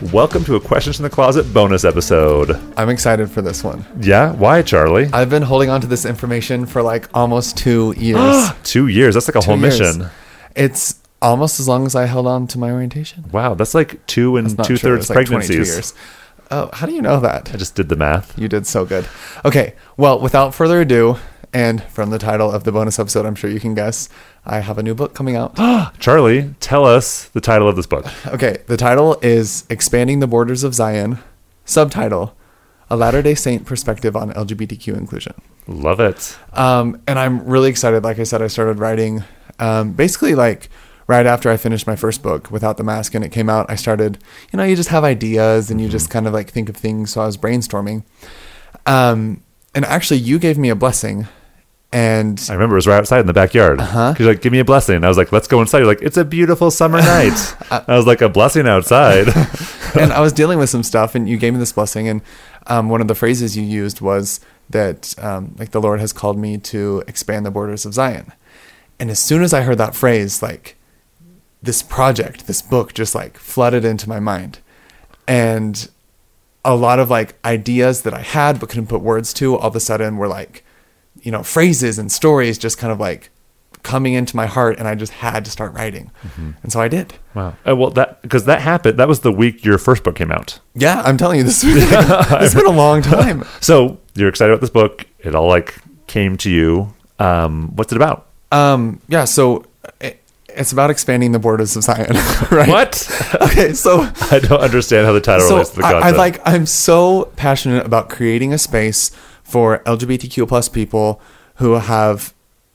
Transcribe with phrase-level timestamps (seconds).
[0.00, 2.52] Welcome to a Questions from the Closet bonus episode.
[2.78, 3.84] I'm excited for this one.
[4.00, 5.10] Yeah, why, Charlie?
[5.12, 8.48] I've been holding on to this information for like almost two years.
[8.64, 9.12] Two years.
[9.14, 9.78] That's like a whole years.
[9.78, 10.08] mission.
[10.56, 13.28] it's almost as long as I held on to my orientation.
[13.30, 14.78] Wow, that's like two and two true.
[14.78, 15.68] thirds It's like pregnancies.
[15.68, 15.94] years.
[16.50, 17.52] Oh, how do you know that?
[17.52, 18.36] I just did the math.
[18.38, 19.06] You did so good.
[19.44, 21.16] Okay, well, without further ado,
[21.52, 24.08] and from the title of the bonus episode, I'm sure you can guess,
[24.44, 25.56] I have a new book coming out.
[25.98, 28.06] Charlie, tell us the title of this book.
[28.26, 31.18] Okay, the title is Expanding the Borders of Zion.
[31.64, 32.36] Subtitle
[32.88, 35.34] A Latter day Saint Perspective on LGBTQ Inclusion.
[35.66, 36.36] Love it.
[36.52, 38.02] Um, and I'm really excited.
[38.04, 39.24] Like I said, I started writing
[39.58, 40.68] um, basically like
[41.06, 43.66] right after I finished my first book, Without the Mask, and it came out.
[43.68, 44.18] I started,
[44.52, 47.10] you know, you just have ideas and you just kind of like think of things.
[47.12, 48.04] So I was brainstorming.
[48.86, 49.42] Um,
[49.74, 51.26] and actually, you gave me a blessing.
[51.92, 53.80] And I remember it was right outside in the backyard.
[53.80, 54.14] Uh-huh.
[54.16, 54.96] You're like, give me a blessing.
[54.96, 55.78] And I was like, let's go inside.
[55.78, 57.56] You're like, it's a beautiful summer night.
[57.70, 59.26] I was like, a blessing outside.
[59.98, 62.08] and I was dealing with some stuff, and you gave me this blessing.
[62.08, 62.22] And
[62.68, 66.38] um, one of the phrases you used was that, um, like, the Lord has called
[66.38, 68.32] me to expand the borders of Zion.
[69.00, 70.76] And as soon as I heard that phrase, like,
[71.62, 74.60] this project, this book, just like flooded into my mind,
[75.28, 75.88] and
[76.64, 79.76] a lot of like ideas that I had but couldn't put words to, all of
[79.76, 80.64] a sudden were like,
[81.22, 83.30] you know, phrases and stories just kind of like
[83.82, 87.14] coming into my heart, and I just had to start writing, and so I did.
[87.34, 87.56] wow.
[87.66, 88.98] Uh, well, that because that happened.
[88.98, 90.60] That was the week your first book came out.
[90.74, 93.44] Yeah, I'm telling you, this it's been a long time.
[93.60, 95.06] So you're excited about this book.
[95.18, 95.74] It all like
[96.06, 96.92] came to you.
[97.18, 98.26] Um, what's it about?
[98.52, 99.64] Um, yeah, so
[100.00, 102.12] it, it's about expanding the borders of Zion,
[102.50, 102.68] right?
[102.68, 103.36] What?
[103.40, 106.14] Okay, so I don't understand how the title so relates to the I, content.
[106.14, 109.10] I like I'm so passionate about creating a space
[109.50, 111.20] for LGBTQ plus people
[111.56, 112.32] who have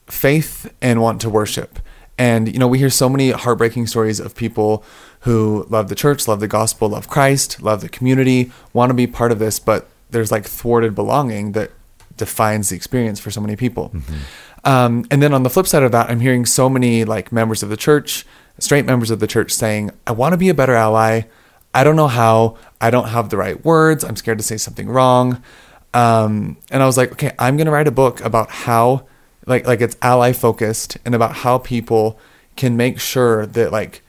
[0.07, 1.79] faith and want to worship.
[2.17, 4.83] And you know, we hear so many heartbreaking stories of people
[5.21, 9.07] who love the church, love the gospel, love Christ, love the community, want to be
[9.07, 11.71] part of this, but there's like thwarted belonging that
[12.15, 13.91] defines the experience for so many people.
[14.63, 17.63] Um, and then on the flip side of that, I'm hearing so many like members
[17.63, 18.25] of the church,
[18.59, 21.23] straight members of the church saying, I want to be a better ally.
[21.73, 22.57] I don't know how.
[22.79, 24.03] I don't have the right words.
[24.03, 25.43] I'm scared to say something wrong.
[25.95, 29.07] Um, and I was like, okay, I'm to write a book about how,
[29.45, 32.19] like, like it's ally focused and about how people
[32.57, 34.01] can make sure that like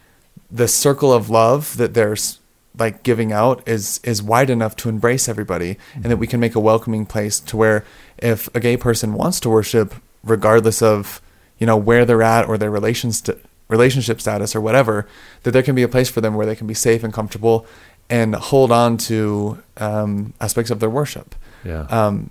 [0.50, 2.40] the circle of love that there's
[2.78, 6.54] like giving out is is wide enough to embrace everybody and that we can make
[6.54, 7.84] a welcoming place to where
[8.18, 11.20] if a gay person wants to worship regardless of
[11.58, 13.36] you know where they're at or their relations to,
[13.68, 15.08] relationship status or whatever
[15.42, 17.66] that there can be a place for them where they can be safe and comfortable
[18.08, 21.34] and hold on to um, aspects of their worship
[21.66, 21.86] yeah.
[21.90, 22.30] um,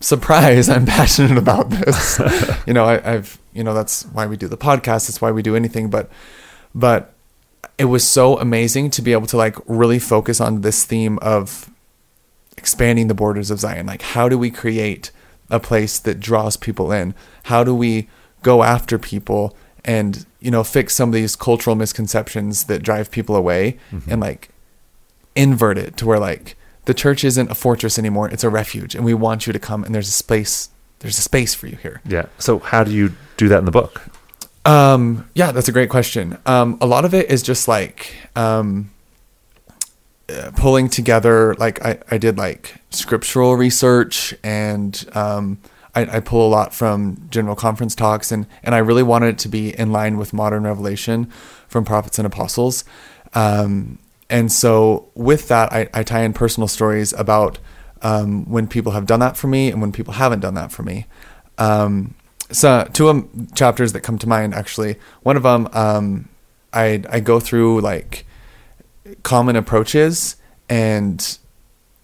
[0.00, 2.20] surprise i'm passionate about this.
[2.66, 5.08] You know I, i've you know that's why we do the podcast.
[5.08, 5.88] That's why we do anything.
[5.88, 6.10] But
[6.74, 7.14] but
[7.78, 11.70] it was so amazing to be able to like really focus on this theme of
[12.58, 13.86] expanding the borders of zion.
[13.86, 15.10] Like how do we create
[15.50, 17.14] a place that draws people in?
[17.44, 18.08] How do we
[18.42, 23.36] go after people and you know fix some of these cultural misconceptions that drive people
[23.36, 23.78] away
[24.10, 24.50] and like
[25.34, 29.04] invert it to where like the church isn't a fortress anymore it's a refuge and
[29.04, 30.70] we want you to come and there's a space
[31.00, 32.26] there's a space for you here yeah.
[32.38, 34.02] So how do you do that in the book?
[34.64, 38.90] um yeah that's a great question um a lot of it is just like um
[40.28, 45.58] uh, pulling together like I, I did like scriptural research and um
[45.94, 49.38] I, I pull a lot from general conference talks and and I really wanted it
[49.40, 51.26] to be in line with modern revelation
[51.68, 52.84] from prophets and apostles
[53.34, 57.58] um and so with that I, I tie in personal stories about
[58.02, 60.82] um, when people have done that for me and when people haven't done that for
[60.82, 61.06] me.
[61.58, 62.14] Um,
[62.50, 64.96] so two 'em chapters that come to mind actually.
[65.22, 66.28] One of them um,
[66.72, 68.26] I, I go through like
[69.22, 70.36] common approaches
[70.68, 71.38] and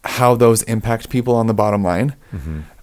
[0.04, 2.14] how those impact people on the bottom line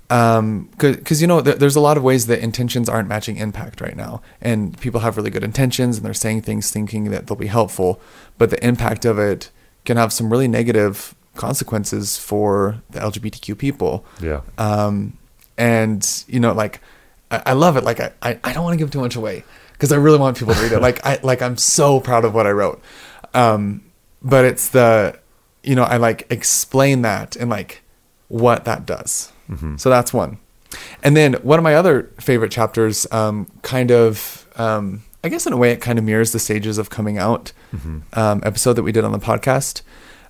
[0.09, 3.79] um because you know there, there's a lot of ways that intentions aren't matching impact
[3.81, 4.21] right now.
[4.41, 8.01] And people have really good intentions and they're saying things thinking that they'll be helpful
[8.37, 9.51] but the impact of it
[9.85, 14.03] can have some really negative consequences for the lgbtq people.
[14.21, 14.41] Yeah.
[14.57, 15.17] um
[15.57, 16.81] and you know like
[17.31, 17.83] i, I love it.
[17.83, 20.37] Like i i, I don't want to give too much away because i really want
[20.37, 20.81] people to read it.
[20.87, 22.81] Like i like i'm so proud of what i wrote.
[23.35, 23.83] Um
[24.23, 25.19] but it's the
[25.63, 27.83] you know i like explain that and like
[28.27, 29.31] what that does
[29.77, 30.37] so that's one
[31.03, 35.53] and then one of my other favorite chapters um kind of um i guess in
[35.53, 37.51] a way it kind of mirrors the stages of coming out
[38.13, 39.81] um episode that we did on the podcast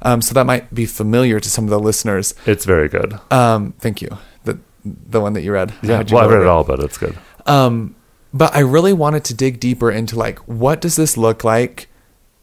[0.03, 3.19] um so that might be familiar to some of the listeners It's very good.
[3.31, 4.09] um, thank you.
[4.45, 5.73] The the one that you read.
[5.81, 5.99] Yeah.
[6.07, 7.17] You Well, I read it all, but it's good.
[7.45, 7.95] Um,
[8.33, 11.87] but I really wanted to dig deeper into like what does this look like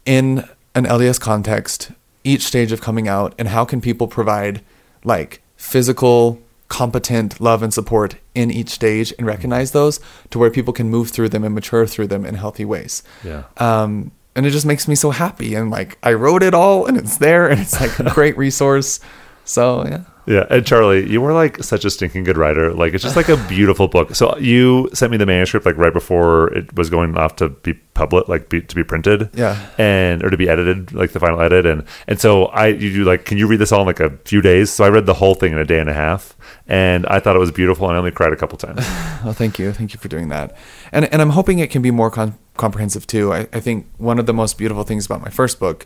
[0.05, 0.44] in
[0.75, 1.93] an LDS context
[2.25, 4.61] each stage of coming out and how can people provide
[5.05, 6.38] like physical
[6.69, 11.11] competent love and support in each stage and recognize those to where people can move
[11.11, 13.03] through them and mature through them in healthy ways.
[13.23, 13.45] Yeah.
[13.59, 16.99] um, and it just makes me so happy and like i wrote it all and
[16.99, 19.01] it's there and it's like a great resource.
[19.45, 22.73] So yeah Yeah, and Charlie, you were like such a stinking good writer.
[22.73, 24.14] Like it's just like a beautiful book.
[24.14, 27.75] So you sent me the manuscript like right before it was going off to be
[27.94, 29.31] public, like be, to be printed.
[29.34, 29.56] Yeah.
[29.78, 33.05] and or to be edited, like the final edit, and and so I you do
[33.05, 34.70] like, can you read this all in like a few days?
[34.73, 36.37] So I read the whole thing in a day and a half,
[36.67, 38.84] and I thought it was beautiful, and I only cried a couple times.
[39.25, 39.72] Oh, thank you.
[39.72, 40.56] Thank you for doing that.
[40.93, 43.32] And and I'm hoping it can be more com- comprehensive too.
[43.32, 45.84] I, I think one of the most beautiful things about my first book,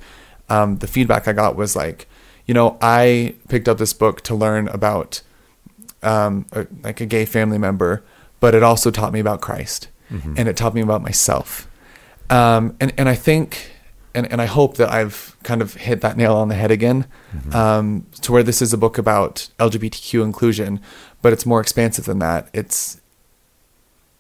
[0.51, 2.07] um, the feedback I got was like,
[2.51, 5.23] you know, I picked up this book to learn about
[6.03, 8.03] um, a, like a gay family member,
[8.41, 9.87] but it also taught me about Christ,
[10.37, 11.69] and it taught me about myself.
[12.29, 13.71] Um, and and I think.
[14.13, 17.07] And, and I hope that I've kind of hit that nail on the head again,
[17.53, 20.81] um, to where this is a book about LGBTQ inclusion,
[21.23, 22.49] but it's more expansive than that.
[22.53, 23.00] It's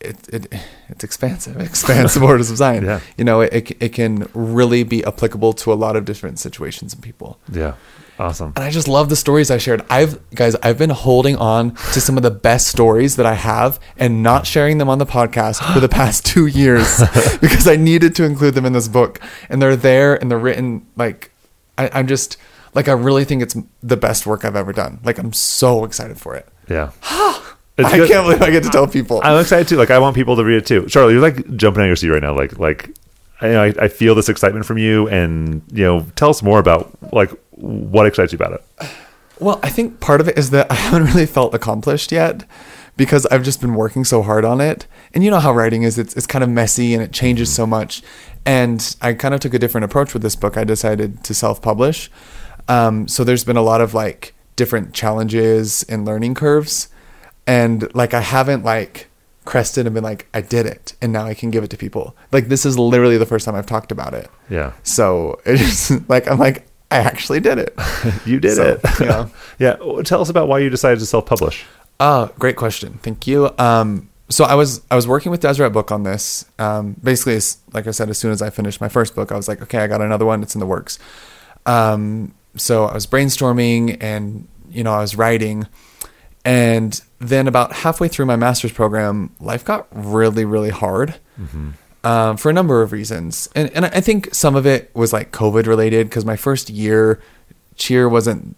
[0.00, 0.54] it, it
[0.88, 2.84] it's expansive, expansive borders of Zion.
[2.84, 3.00] Yeah.
[3.16, 6.94] You know, it, it it can really be applicable to a lot of different situations
[6.94, 7.38] and people.
[7.52, 7.74] yeah,
[8.18, 8.52] awesome.
[8.56, 9.84] And I just love the stories I shared.
[9.90, 13.78] I've guys, I've been holding on to some of the best stories that I have
[13.96, 16.98] and not sharing them on the podcast for the past two years
[17.40, 19.20] because I needed to include them in this book.
[19.48, 21.30] And they're there and they're written like
[21.76, 22.36] I, I'm just
[22.74, 25.00] like I really think it's the best work I've ever done.
[25.04, 26.48] Like I'm so excited for it.
[26.68, 26.92] Yeah.
[27.86, 28.08] I good.
[28.08, 29.20] can't believe I get to tell people.
[29.22, 29.76] I'm excited too.
[29.76, 30.86] Like I want people to read it too.
[30.86, 32.34] Charlie, you're like jumping on your seat right now.
[32.34, 32.90] Like like
[33.40, 36.90] I, I I feel this excitement from you, and you know, tell us more about
[37.12, 38.90] like what excites you about it.
[39.38, 42.44] Well, I think part of it is that I haven't really felt accomplished yet
[42.96, 44.86] because I've just been working so hard on it.
[45.14, 47.66] And you know how writing is, it's, it's kind of messy and it changes so
[47.66, 48.02] much.
[48.44, 50.58] And I kind of took a different approach with this book.
[50.58, 52.10] I decided to self publish.
[52.68, 56.88] Um, so there's been a lot of like different challenges and learning curves.
[57.50, 59.08] And like I haven't like
[59.44, 60.94] crested and been like, I did it.
[61.02, 62.14] And now I can give it to people.
[62.30, 64.30] Like this is literally the first time I've talked about it.
[64.48, 67.74] Yeah, So it's like, I'm like, I actually did it.
[68.26, 68.80] you did So, it.
[69.00, 69.28] yeah.
[69.58, 69.76] yeah.
[70.04, 71.64] Tell us about why you decided to self-publish.
[71.98, 72.98] Ah, great question.
[73.02, 73.50] Thank you.
[73.58, 76.44] Um, so I was I was working with Deseret Book on this.
[76.58, 79.36] Um, basically, as, like I said, as soon as I finished my first book, I
[79.36, 80.42] was like, okay, I got another one.
[80.42, 80.98] It's in the works.
[81.66, 85.66] Um, so I was brainstorming, and you know, I was writing,
[86.44, 91.16] and then about halfway through my master's program, life got really, really hard.
[92.02, 95.32] Um, for a number of reasons, and and I think some of it was like
[95.32, 97.20] COVID related because my first year,
[97.76, 98.56] cheer wasn't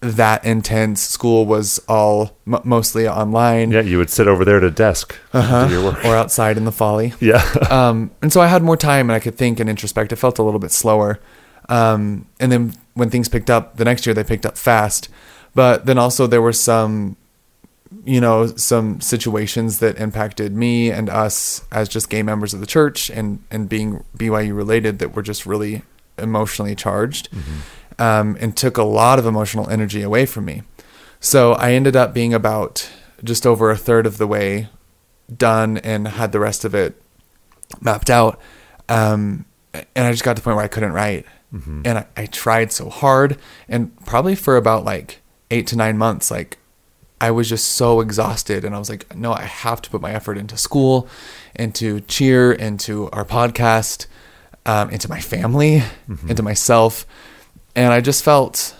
[0.00, 1.02] that intense.
[1.02, 5.14] School was all m- mostly online Yeah, you would sit over there at a desk
[5.34, 6.02] uh-huh, do your work.
[6.06, 7.12] or outside in the folly.
[7.20, 10.10] Yeah, Um, and so I had more time and I could think and introspect.
[10.12, 11.20] It felt a little bit slower.
[11.68, 15.10] Um, and then when things picked up the next year, they picked up fast.
[15.54, 17.16] But then also there were some,
[18.04, 22.66] you know, some situations that impacted me and us as just gay members of the
[22.66, 25.82] church and, and being BYU related that were just really
[26.18, 27.28] emotionally charged
[27.98, 30.62] um, and took a lot of emotional energy away from me.
[31.18, 32.88] So I ended up being about
[33.24, 34.68] just over a third of the way
[35.36, 37.00] done and had the rest of it
[37.80, 38.40] mapped out.
[38.88, 41.26] Um, and I just got to the point where I couldn't write.
[41.84, 43.36] And I, I tried so hard.
[43.68, 45.20] And probably for about like
[45.50, 46.58] eight to nine months, like
[47.20, 48.64] I was just so exhausted.
[48.64, 51.08] And I was like, no, I have to put my effort into school,
[51.54, 54.06] into cheer, into our podcast,
[54.64, 55.82] um, into my family,
[56.28, 57.06] into myself.
[57.76, 58.74] And I just felt,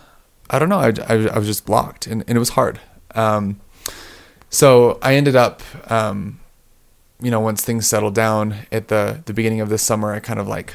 [0.48, 2.80] I don't know, I, I, I was just blocked and, and it was hard.
[3.14, 3.60] Um,
[4.48, 6.40] so I ended up, um,
[7.22, 10.40] you know, once things settled down at the the beginning of this summer, I kind
[10.40, 10.74] of like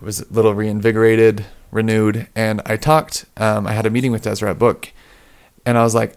[0.00, 3.26] was a little reinvigorated, renewed, and I talked.
[3.36, 4.92] Um, I had a meeting with Deseret Book,
[5.66, 6.16] and I was like,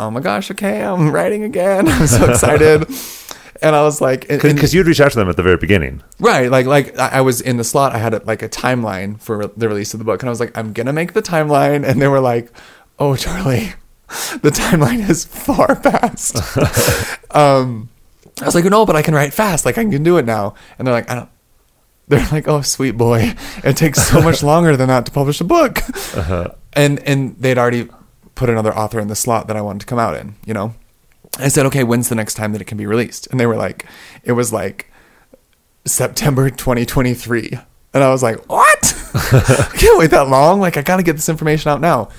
[0.00, 1.88] "Oh my gosh, okay, I'm writing again.
[1.88, 2.86] I'm so excited."
[3.62, 6.02] and I was like, because you'd reach out to them at the very beginning.
[6.18, 7.92] Right, like like I I was in the slot.
[7.92, 10.40] I had a, like a timeline for the release of the book, and I was
[10.40, 12.50] like, I'm gonna make the timeline, and they were like,
[12.98, 13.72] Oh, Charlie,
[14.42, 16.36] the timeline is far past.
[17.34, 17.88] um,
[18.40, 19.64] I was like, No, but I can write fast.
[19.64, 20.54] Like I can do it now.
[20.78, 21.28] And they're like, I don't.
[22.12, 25.44] They're like, Oh, sweet boy, it takes so much longer than that to publish a
[25.44, 25.78] book.
[26.74, 27.88] And and they'd already
[28.34, 30.36] put another author in the slot that I wanted to come out in.
[30.46, 30.74] You know.
[31.38, 33.26] I said, okay, when's the next time that it can be released?
[33.28, 33.86] And they were like,
[34.22, 34.92] it was like
[35.86, 37.58] September 2023.
[37.94, 39.10] And I was like, what?
[39.14, 40.60] I can't wait that long.
[40.60, 42.10] Like, I got to get this information out now.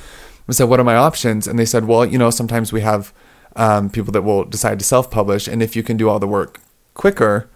[0.47, 1.47] I said, what are my options?
[1.47, 3.13] And they said, well, you know, sometimes we have
[3.55, 5.47] um, people that will decide to self publish.
[5.47, 6.59] And if you can do all the work
[6.93, 7.49] quicker,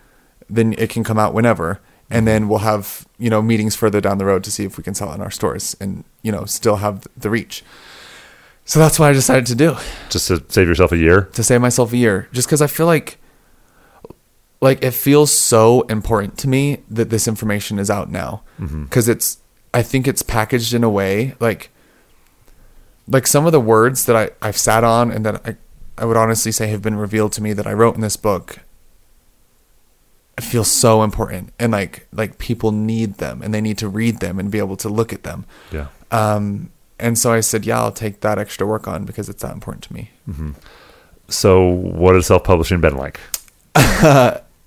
[0.49, 1.81] then it can come out whenever.
[2.09, 4.83] And then we'll have you know meetings further down the road to see if we
[4.83, 7.63] can sell it in our stores and you know still have the reach.
[8.65, 9.77] So that's what I decided to do
[10.09, 11.21] Just to save yourself a year.
[11.33, 13.17] to save myself a year, just because I feel like
[14.59, 18.83] like it feels so important to me that this information is out now mm-hmm.
[18.83, 19.37] because it's
[19.73, 21.69] I think it's packaged in a way like
[23.07, 25.55] like some of the words that I, I've sat on and that I,
[25.97, 28.59] I would honestly say have been revealed to me that I wrote in this book
[30.39, 34.39] feel so important and like like people need them and they need to read them
[34.39, 35.45] and be able to look at them.
[35.71, 35.87] Yeah.
[36.11, 39.53] Um and so I said, yeah, I'll take that extra work on because it's that
[39.53, 40.09] important to me.
[40.27, 40.51] mm-hmm.
[41.29, 43.19] So, what has self publishing been like?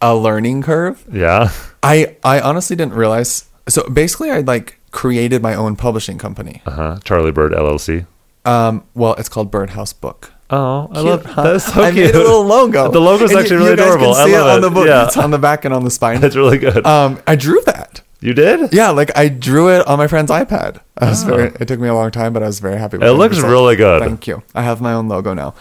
[0.03, 1.05] A learning curve.
[1.13, 1.51] Yeah.
[1.83, 3.49] I I honestly didn't realize.
[3.69, 6.63] So basically, I like created my own publishing company.
[6.67, 6.99] Uh huh.
[7.05, 8.07] Charlie Bird LLC.
[8.45, 10.33] Um, well, it's called Birdhouse Book.
[10.53, 11.43] Oh, I Cute, love huh?
[11.43, 12.07] that's so I cute.
[12.07, 12.91] made a little logo.
[12.91, 14.15] The logo's And actually you, really you guys adorable.
[14.15, 14.61] Can I love it on it.
[14.63, 14.87] the book.
[14.89, 15.07] Yeah.
[15.07, 16.21] It's on the back and on the spine.
[16.23, 16.85] That's really good.
[16.85, 18.01] Um, I drew that.
[18.21, 18.73] you did?
[18.73, 20.81] Yeah, like I drew it on my friend's iPad.
[20.99, 21.53] I was very.
[21.61, 22.97] It took me a long time, but I was very happy.
[22.99, 24.03] with It the looks really good.
[24.03, 24.43] Thank you.
[24.55, 25.55] I have my own logo now.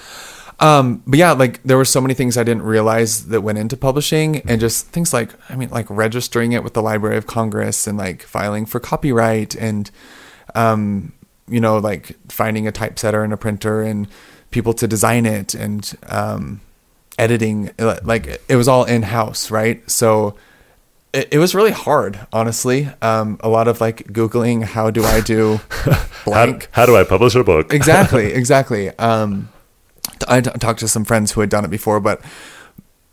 [0.62, 3.77] Um, but yeah, like there were so many things I didn't realize that went into
[3.77, 7.88] publishing, and just things like I mean, like registering it with the Library of Congress
[7.88, 9.89] and like filing for copyright and,
[10.55, 11.13] um,
[11.48, 14.08] you know, like finding a typesetter and a printer and
[14.51, 16.61] people to design it and um,
[17.17, 17.71] editing.
[17.79, 19.87] Like it was all in house, right?
[19.89, 20.35] So
[21.13, 22.89] it, it was really hard, honestly.
[23.01, 26.69] Um, a lot of like Googling, how do I do How, blank?
[26.71, 27.73] how do I publish a book?
[27.73, 28.89] exactly, exactly.
[28.97, 29.49] Um,
[30.27, 32.21] I t- talked to some friends who had done it before, but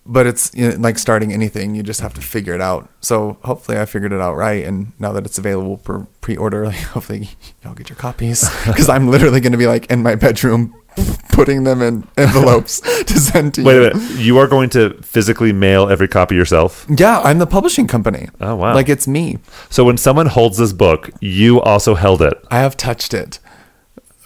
[0.06, 2.88] but it's you know, like starting anything, you just have to figure it out.
[3.00, 6.76] So hopefully, I figured it out right, and now that it's available for pre-order, like
[6.94, 7.30] hopefully
[7.62, 10.74] y'all get your copies because I'm literally going to be like in my bedroom
[11.32, 13.66] putting them in envelopes to send to you.
[13.66, 13.86] Wait you.
[13.86, 14.18] a minute.
[14.18, 16.86] You are going to physically mail every copy yourself?
[16.88, 18.28] Yeah, I'm the publishing company.
[18.40, 18.74] Oh, wow.
[18.74, 19.38] Like it's me.
[19.68, 22.34] So when someone holds this book, you also held it.
[22.50, 23.38] I have touched it.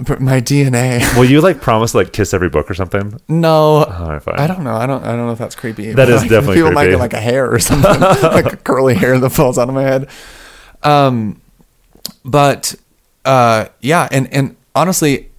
[0.02, 1.00] But My DNA.
[1.16, 3.21] Will you like promise to like kiss every book or something?
[3.28, 4.38] No, All right, fine.
[4.38, 4.75] I don't know.
[4.75, 5.02] I don't.
[5.04, 5.92] I don't know if that's creepy.
[5.92, 6.92] That is Like, definitely people might creepy.
[6.95, 9.83] get like a hair or something, like a curly hair that falls out of my
[9.83, 10.09] head.
[10.83, 11.40] Um,
[12.25, 12.75] but
[13.25, 15.30] uh, yeah, and and honestly,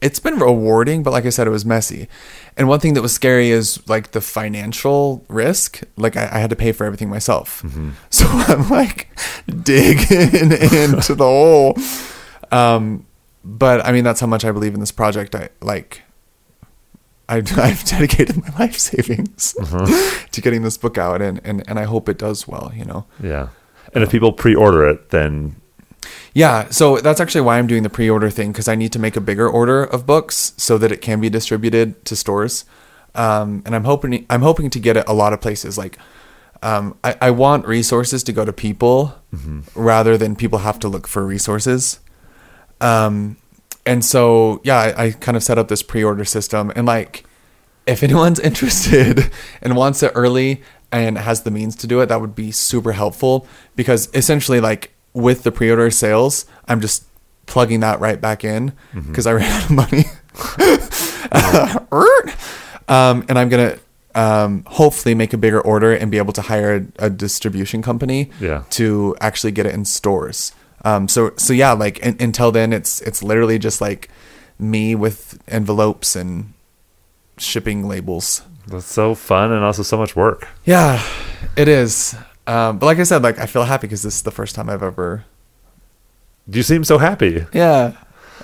[0.00, 1.02] it's been rewarding.
[1.02, 2.08] But like I said, it was messy.
[2.56, 5.80] And one thing that was scary is like the financial risk.
[5.96, 7.90] Like I, I had to pay for everything myself, Mm-hmm.
[8.10, 9.08] so I'm like
[9.62, 11.78] digging into the hole.
[12.50, 13.06] Um,
[13.44, 15.34] but I mean, that's how much I believe in this project.
[15.34, 16.02] I like.
[17.28, 20.26] I, I've dedicated my life savings Mm-hmm.
[20.32, 22.72] to getting this book out, and, and, and I hope it does well.
[22.74, 23.48] You know, Yeah.
[23.94, 25.56] And if people pre-order it, then
[26.34, 26.68] yeah.
[26.70, 29.20] So that's actually why I'm doing the pre-order thing because I need to make a
[29.20, 32.64] bigger order of books so that it can be distributed to stores.
[33.14, 35.76] Um, and I'm hoping I'm hoping to get it a lot of places.
[35.76, 35.98] Like,
[36.62, 39.14] um, I, I want resources to go to people
[39.74, 42.00] rather than people have to look for resources.
[42.82, 43.36] Um,
[43.86, 47.24] and so yeah, I, I kind of set up this pre-order system, and like,
[47.86, 49.30] if anyone's interested
[49.62, 50.62] and wants it early
[50.92, 53.46] and has the means to do it, that would be super helpful
[53.76, 57.04] because essentially, like with the pre-order sales, I'm just
[57.46, 60.04] plugging that right back in because I ran out of money.
[62.88, 63.78] um, and I'm gonna
[64.14, 68.30] um, hopefully make a bigger order and be able to hire a, a distribution company
[68.40, 68.64] Yeah.
[68.70, 70.52] to actually get it in stores.
[70.84, 74.08] Um, so so yeah, like un until then, it's it's literally just like
[74.58, 76.52] me with envelopes and
[77.38, 78.42] shipping labels.
[78.66, 80.48] that's so fun and also so much work.
[80.64, 81.02] Yeah,
[81.56, 82.14] it is.
[82.46, 84.68] Um, but like I said, like I feel happy because this is the first time
[84.68, 85.24] I've ever.
[86.48, 87.46] You seem so happy.
[87.52, 87.96] Yeah,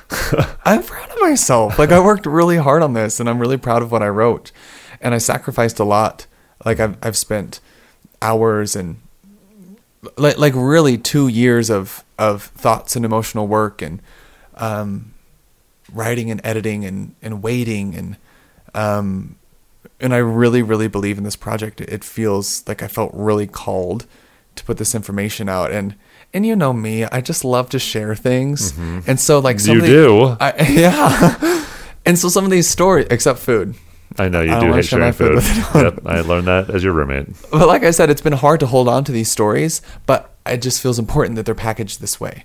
[0.64, 1.78] I'm proud of myself.
[1.78, 4.52] Like I worked really hard on this, and I'm really proud of what I wrote,
[5.00, 6.26] and I sacrificed a lot.
[6.64, 7.61] Like I've I've spent
[8.23, 9.00] hours and
[10.16, 14.03] like like really two years of of thoughts and emotional work and
[14.57, 15.15] um,
[15.93, 18.17] writing and editing and and waiting and
[18.75, 19.37] um,
[20.01, 21.81] and I really really believe in this project.
[21.81, 24.07] It feels like I felt really called
[24.57, 25.95] to put this information out and
[26.35, 28.77] and you know me, I just love to share things.
[28.77, 30.37] And so like some You of the- do.
[30.41, 31.65] I, yeah.
[32.05, 33.75] and so some of these stories except food.
[34.17, 35.75] I know you I do hate sharing food food.
[35.75, 37.29] yep, I learned that as your roommate.
[37.50, 40.62] But like I said, it's been hard to hold on to these stories, but it
[40.62, 42.45] just feels important that they're packaged this way.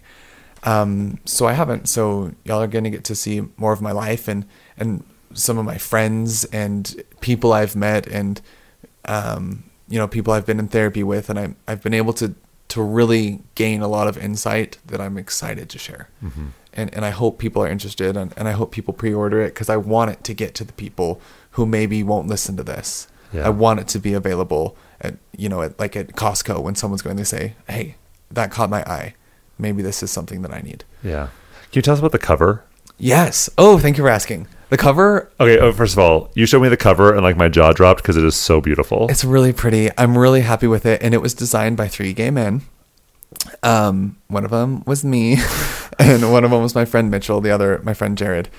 [0.63, 1.87] Um, so I haven't.
[1.87, 4.45] So y'all are gonna get to see more of my life and
[4.77, 5.03] and
[5.33, 8.41] some of my friends and people I've met and
[9.05, 12.35] um, you know people I've been in therapy with, and I I've been able to
[12.69, 16.09] to really gain a lot of insight that I'm excited to share.
[16.23, 16.47] Mm-hmm.
[16.73, 19.69] And and I hope people are interested, and, and I hope people pre-order it because
[19.69, 21.21] I want it to get to the people
[21.53, 23.07] who maybe won't listen to this.
[23.31, 23.47] Yeah.
[23.47, 27.01] I want it to be available at you know at like at Costco when someone's
[27.01, 27.95] going to say, "Hey,
[28.31, 29.15] that caught my eye.
[29.57, 31.29] Maybe this is something that I need." Yeah.
[31.71, 32.63] Can you tell us about the cover?
[32.97, 33.49] Yes.
[33.57, 34.47] Oh, thank you for asking.
[34.69, 37.47] The cover Okay, oh, first of all, you showed me the cover and like my
[37.47, 39.07] jaw dropped because it is so beautiful.
[39.09, 39.89] It's really pretty.
[39.97, 42.61] I'm really happy with it, and it was designed by three gay men.
[43.61, 45.37] Um, one of them was me,
[45.99, 47.41] and one of them was my friend Mitchell.
[47.41, 48.49] The other, my friend Jared.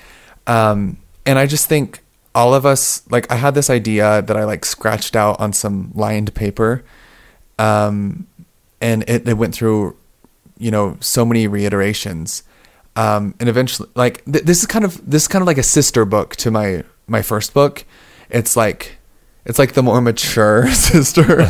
[0.47, 2.01] Um, and I just think
[2.35, 5.91] all of us, like, I had this idea that I like scratched out on some
[5.95, 6.83] lined paper,
[7.57, 8.27] um,
[8.81, 9.95] and it, it went through,
[10.59, 12.43] you know, so many reiterations.
[12.97, 15.63] Um, and eventually, like, th- this is kind of this is kind of like a
[15.63, 17.85] sister book to my my first book.
[18.29, 18.97] It's like
[19.45, 21.41] it's like the more mature sister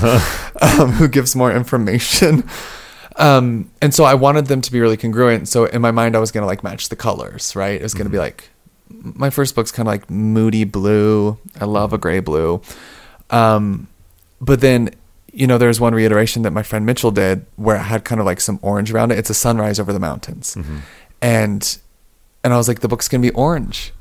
[0.62, 2.48] um, who gives more information.
[3.18, 5.48] Um, and so I wanted them to be really congruent.
[5.48, 7.80] So in my mind, I was gonna like match the colors, right?
[7.80, 8.50] It was gonna be like
[8.90, 11.38] my first book's kind of like moody blue.
[11.60, 12.62] I love a gray blue.
[13.30, 13.88] Um,
[14.40, 14.92] but then
[15.32, 18.26] you know, there's one reiteration that my friend Mitchell did where it had kind of
[18.26, 19.20] like some orange around it.
[19.20, 20.56] It's a sunrise over the mountains,
[21.22, 21.78] and
[22.44, 23.92] and I was like, the book's gonna be orange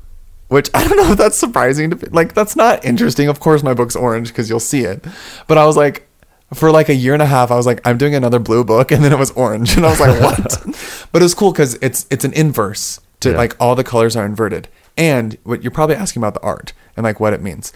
[0.47, 3.27] which I don't know if that's surprising to like that's not interesting.
[3.27, 5.05] Of course my book's orange because you'll see it.
[5.47, 6.07] But I was like
[6.53, 8.91] for like a year and a half I was like I'm doing another blue book
[8.91, 11.07] and then it was orange and I was like what?
[11.11, 13.37] but it was cool cuz it's it's an inverse to Yeah.
[13.37, 14.67] like all the colors are inverted.
[14.97, 17.73] And what you're probably asking about the art and like what it means.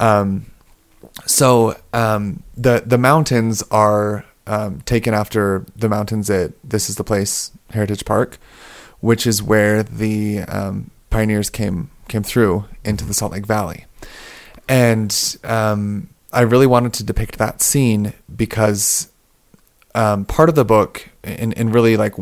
[0.00, 0.46] Um
[1.26, 7.04] so um the the mountains are um taken after the mountains at this is the
[7.04, 8.38] place Heritage Park
[9.00, 13.84] which is where the um, pioneers came came through into the Salt Lake Valley,
[14.66, 19.10] and um, I really wanted to depict that scene because
[19.94, 22.14] um, part of the book and, and really like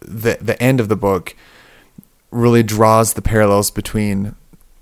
[0.00, 1.36] the the end of the book
[2.36, 4.34] really draws the parallels between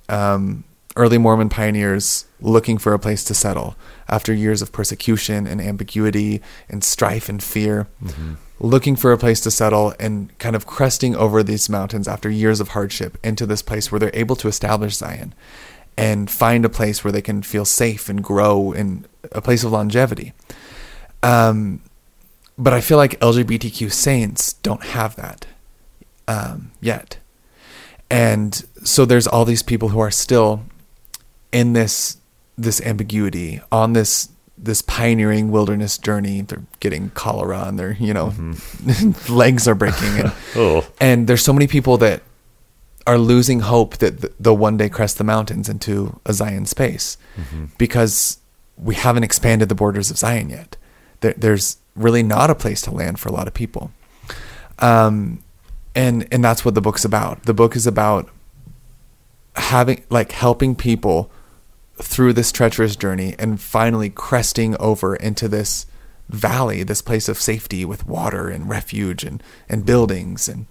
[0.09, 0.65] um,
[0.97, 3.77] early Mormon pioneers looking for a place to settle
[4.09, 7.87] after years of persecution and ambiguity and strife and fear,
[8.61, 12.61] looking for a place to settle and kind of cresting over these mountains after years
[12.61, 15.35] of hardship into this place where they're able to establish Zion
[15.97, 19.73] and find a place where they can feel safe and grow in a place of
[19.73, 20.33] longevity.
[21.23, 21.81] Um,
[22.59, 25.47] but I feel like LGBTQ saints don't have that
[26.29, 27.19] um, yet.
[28.11, 30.65] And so there's all these people who are still
[31.53, 32.19] in this
[32.57, 36.43] this ambiguity on this this pioneering wilderness journey.
[36.43, 38.33] They're getting cholera and their you know
[39.29, 42.23] legs are breaking and Oh, and there's so many people that
[43.07, 47.19] are losing hope that they'll one day crest the mountains into a Zion space
[47.77, 48.39] because
[48.79, 50.77] we haven't expanded the borders of Zion yet.
[51.21, 53.93] There, there's really not a place to land for a lot of people.
[54.79, 55.44] Um,
[55.95, 57.45] and and that's what the book's about.
[57.45, 58.31] The book is about
[59.57, 61.31] having like helping people
[61.97, 65.87] through this treacherous journey and finally cresting over into this
[66.29, 70.67] valley, this place of safety with water and refuge and, and buildings and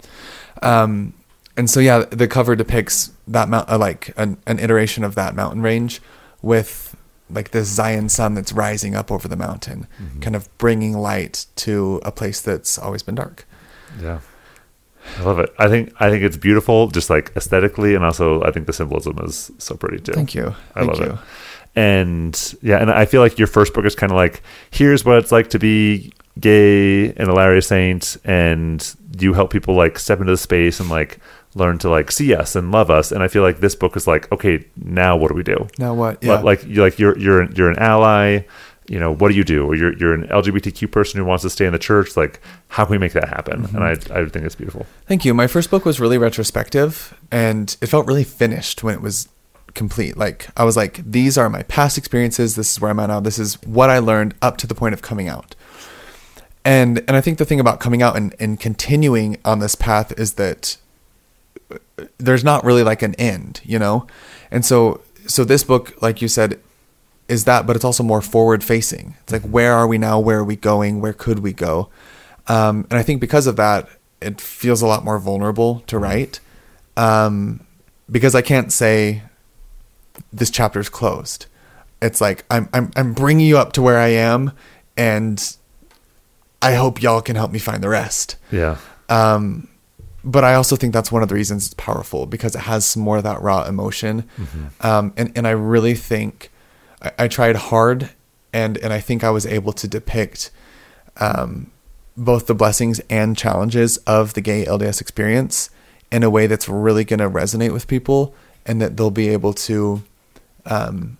[0.62, 1.14] um
[1.56, 5.36] and so yeah, the cover depicts that mount uh, like an, an iteration of that
[5.36, 6.00] mountain range
[6.42, 6.96] with
[7.30, 9.86] like this Zion sun that's rising up over the mountain,
[10.20, 13.46] kind of bringing light to a place that's always been dark.
[14.00, 14.18] yeah.
[15.18, 15.50] I love it.
[15.58, 19.18] I think I think it's beautiful, just like aesthetically, and also I think the symbolism
[19.22, 20.12] is so pretty too.
[20.12, 20.54] Thank you.
[20.74, 21.12] I Thank love you.
[21.12, 21.18] it.
[21.76, 25.18] And yeah, and I feel like your first book is kind of like here's what
[25.18, 30.20] it's like to be gay and a Latter Saint, and you help people like step
[30.20, 31.18] into the space and like
[31.54, 33.12] learn to like see us and love us.
[33.12, 35.68] And I feel like this book is like, okay, now what do we do?
[35.78, 36.20] Now what?
[36.20, 38.40] But, like you like you're you're you're an ally.
[38.86, 39.66] You know what do you do?
[39.66, 42.16] Or you're you're an LGBTQ person who wants to stay in the church.
[42.16, 43.62] Like how can we make that happen?
[43.62, 43.76] Mm-hmm.
[43.76, 44.86] And I I think it's beautiful.
[45.06, 45.32] Thank you.
[45.32, 49.28] My first book was really retrospective and it felt really finished when it was
[49.74, 50.16] complete.
[50.16, 52.56] Like I was like, these are my past experiences.
[52.56, 53.20] This is where I'm at now.
[53.20, 55.54] This is what I learned up to the point of coming out.
[56.64, 60.18] And and I think the thing about coming out and, and continuing on this path
[60.18, 60.76] is that
[61.70, 64.06] uh, there's not really like an end, you know?
[64.50, 66.60] And so so this book, like you said,
[67.28, 69.14] is that, but it's also more forward facing.
[69.22, 70.18] It's like where are we now?
[70.18, 71.00] Where are we going?
[71.00, 71.88] Where could we go?
[72.46, 73.88] Um, and I think because of that,
[74.20, 76.40] it feels a lot more vulnerable to write.
[76.96, 77.66] Um,
[78.10, 79.22] because I can't say
[80.32, 81.46] this chapter's closed.
[82.02, 84.52] It's like I'm I'm I'm bringing you up to where I am,
[84.96, 85.56] and
[86.60, 88.36] I hope y'all can help me find the rest.
[88.50, 88.76] Yeah.
[89.08, 89.68] Um,
[90.24, 93.02] but I also think that's one of the reasons it's powerful because it has some
[93.02, 94.28] more of that raw emotion.
[94.80, 96.50] Um, and, and I really think
[97.04, 98.10] I, I tried hard
[98.52, 100.50] and, and I think I was able to depict
[101.18, 101.70] um,
[102.16, 105.70] both the blessings and challenges of the gay LDS experience
[106.10, 108.34] in a way that's really going to resonate with people
[108.66, 110.02] and that they'll be able to
[110.66, 111.18] um,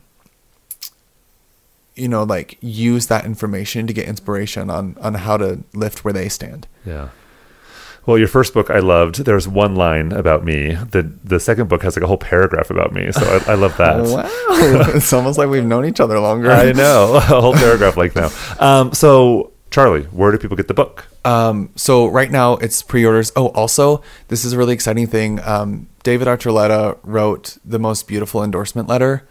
[1.95, 6.13] you know, like use that information to get inspiration on on how to lift where
[6.13, 6.67] they stand.
[6.85, 7.11] Yeah.
[8.07, 9.25] Well, your first book I loved.
[9.25, 10.75] There's one line about me.
[10.75, 13.11] The the second book has like a whole paragraph about me.
[13.13, 13.95] So I, I love that.
[14.05, 14.29] Wow,
[14.95, 16.51] it's almost like we've known each other longer.
[16.51, 18.31] I know a whole paragraph like now.
[18.61, 21.09] Um, so Charlie, where do people get the book?
[21.25, 23.33] Um, so right now it's pre-orders.
[23.35, 25.41] Oh, also this is a really exciting thing.
[25.41, 29.27] Um, David Archuleta wrote the most beautiful endorsement letter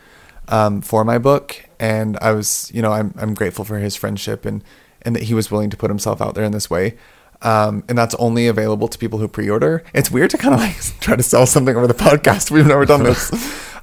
[0.50, 4.46] um, for my book, and I was, you know, I'm I'm grateful for his friendship
[4.46, 4.64] and
[5.04, 6.98] and that he was willing to put himself out there in this way.
[7.44, 9.84] Um, and that's only available to people who pre-order.
[9.94, 12.50] It's weird to kind of like try to sell something over the podcast.
[12.50, 13.32] We've never done this,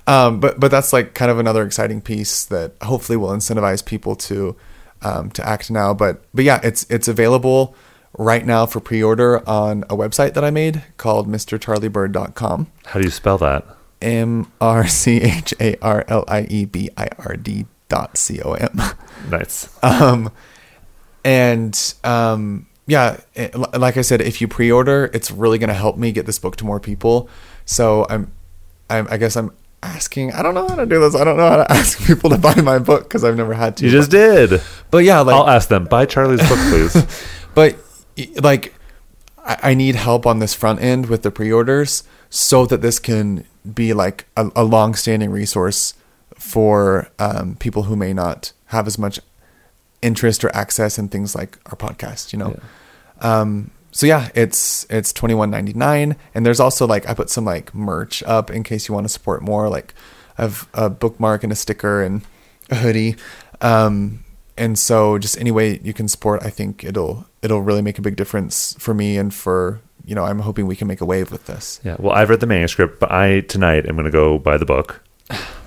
[0.06, 4.16] um, but but that's like kind of another exciting piece that hopefully will incentivize people
[4.16, 4.56] to
[5.02, 5.92] um, to act now.
[5.92, 7.74] But but yeah, it's it's available
[8.16, 12.66] right now for pre-order on a website that I made called MrCharlieBird.com.
[12.86, 13.64] How do you spell that?
[14.02, 18.40] M R C H A R L I E B I R D dot C
[18.40, 18.80] O M.
[19.30, 19.68] Nice.
[19.82, 20.32] Um,
[21.24, 25.96] and um, yeah, it, like I said, if you pre-order, it's really going to help
[25.96, 27.28] me get this book to more people.
[27.64, 28.32] So I'm,
[28.90, 30.32] I'm, I guess I'm asking.
[30.32, 31.14] I don't know how to do this.
[31.14, 33.76] I don't know how to ask people to buy my book because I've never had
[33.76, 33.84] to.
[33.84, 34.60] You just did.
[34.90, 35.84] but yeah, like I'll ask them.
[35.84, 37.28] Buy Charlie's book, please.
[37.54, 37.76] but
[38.42, 38.74] like
[39.38, 43.44] I, I need help on this front end with the pre-orders so that this can
[43.72, 45.94] be like a, a long-standing resource
[46.34, 49.20] for um, people who may not have as much
[50.02, 52.58] interest or access in things like our podcast you know
[53.20, 58.22] um, so yeah it's it's 21.99 and there's also like i put some like merch
[58.22, 59.68] up in case you want to support more.
[59.68, 59.94] Like
[60.38, 62.22] i have a bookmark and a sticker and
[62.70, 63.16] a hoodie.
[63.60, 64.24] Um,
[64.56, 68.02] and so just any way you can support i think it'll it'll really make a
[68.02, 71.30] big difference for me and for you know i'm hoping we can make a wave
[71.30, 71.80] with this.
[71.84, 71.96] Yeah.
[71.98, 75.02] Well, I've read the manuscript, but I tonight I'm going to go buy the book,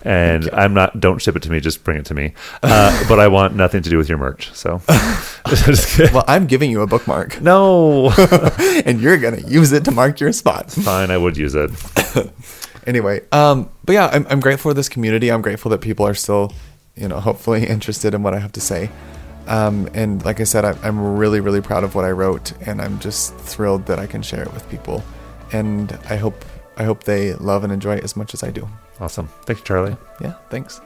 [0.03, 0.99] and I'm not.
[0.99, 1.59] Don't ship it to me.
[1.59, 2.33] Just bring it to me.
[2.61, 4.51] Uh, but I want nothing to do with your merch.
[4.53, 4.81] So,
[6.13, 8.11] well i'm giving you a bookmark no.
[8.85, 11.69] and you're gonna use it to mark your spot Fine, I would use it.
[12.87, 16.13] anyway um but yeah I'm, I'm grateful for this community i'm grateful that people are
[16.13, 16.53] still
[16.95, 18.89] you know hopefully interested in what i have to say
[19.47, 22.81] um and like i said I, i'm really really proud of what i wrote and
[22.81, 25.03] i'm just thrilled that i can share it with people
[25.51, 26.45] and i hope
[26.77, 28.67] i hope they love and enjoy it as much as i do
[28.99, 29.27] Awesome.
[29.45, 29.97] Thanks, Charlie.
[30.21, 30.81] yeah thanks